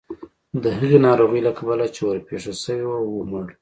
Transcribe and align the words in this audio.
د 0.63 0.65
هغې 0.77 0.97
ناروغۍ 1.07 1.41
له 1.47 1.51
کبله 1.57 1.85
چې 1.95 2.01
ورپېښه 2.03 2.53
شوې 2.63 2.83
وه 2.87 2.99
ومړ. 3.15 3.45